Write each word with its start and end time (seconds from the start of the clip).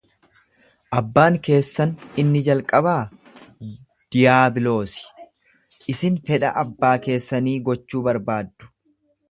Abbaan 1.01 1.35
keessan 1.47 1.91
inni 2.23 2.41
jalqabaa 2.47 2.97
Diyaabiloosi, 4.15 5.29
isin 5.95 6.19
fedha 6.31 6.55
abbaa 6.65 6.97
keessanii 7.07 7.57
gochuu 7.71 8.05
barbaaddu. 8.11 8.75